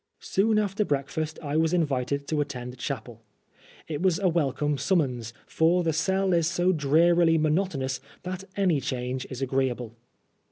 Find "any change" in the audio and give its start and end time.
8.57-9.27